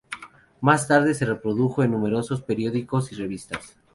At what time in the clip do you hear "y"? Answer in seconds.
3.11-3.15